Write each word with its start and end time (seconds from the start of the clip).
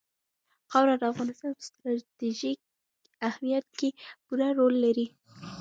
خاوره 0.71 0.95
د 0.99 1.03
افغانستان 1.13 1.51
په 1.55 1.63
ستراتیژیک 1.67 2.59
اهمیت 3.27 3.65
کې 3.79 3.89
پوره 4.25 4.49
رول 4.59 4.75
لري. 4.85 5.07